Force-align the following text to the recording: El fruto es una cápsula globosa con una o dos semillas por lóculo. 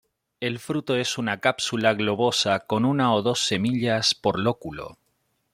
El 0.39 0.57
fruto 0.57 0.95
es 0.95 1.19
una 1.19 1.39
cápsula 1.41 1.93
globosa 1.93 2.61
con 2.61 2.85
una 2.85 3.13
o 3.13 3.21
dos 3.21 3.39
semillas 3.45 4.15
por 4.15 4.39
lóculo. 4.39 4.97